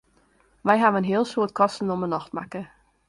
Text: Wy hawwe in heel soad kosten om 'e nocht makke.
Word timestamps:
Wy 0.67 0.77
hawwe 0.83 0.99
in 1.01 1.07
heel 1.11 1.25
soad 1.27 1.51
kosten 1.59 1.93
om 1.93 2.03
'e 2.03 2.09
nocht 2.09 2.31
makke. 2.37 2.61